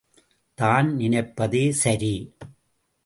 [0.57, 2.13] தான் நினைப்பதே சரி!